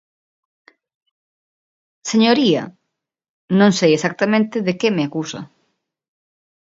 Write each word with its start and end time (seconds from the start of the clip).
Señoría, 2.11 2.63
non 3.59 3.71
sei 3.77 3.91
exactamente 3.95 4.55
de 4.67 4.73
que 4.79 4.89
me 4.95 5.03
acusa. 5.07 5.41